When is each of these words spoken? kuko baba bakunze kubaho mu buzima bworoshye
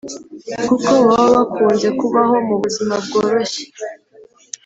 kuko 0.67 0.91
baba 1.07 1.25
bakunze 1.35 1.87
kubaho 1.99 2.35
mu 2.47 2.55
buzima 2.61 2.93
bworoshye 3.05 3.63